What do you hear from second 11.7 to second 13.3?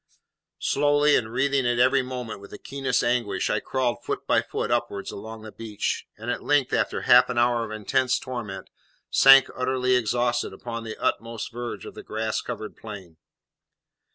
of the grass covered plain.